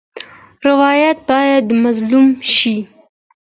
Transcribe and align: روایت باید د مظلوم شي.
روایت 0.67 1.17
باید 1.29 1.63
د 1.67 1.71
مظلوم 1.83 2.27
شي. 2.55 2.77